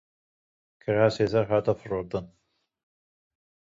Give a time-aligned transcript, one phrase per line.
[0.81, 2.25] Kirasê zer hat firotin.